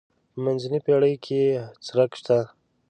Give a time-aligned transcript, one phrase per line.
[0.31, 2.37] په منځنۍ پېړۍ کې یې څرک شته.